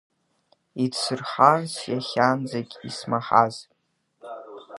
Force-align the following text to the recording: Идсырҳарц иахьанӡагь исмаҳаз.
Идсырҳарц 0.83 1.73
иахьанӡагь 1.91 2.73
исмаҳаз. 2.89 3.55